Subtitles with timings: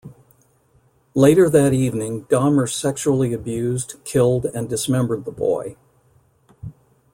[1.13, 5.75] Later that evening Dahmer sexually abused, killed, and dismembered the boy.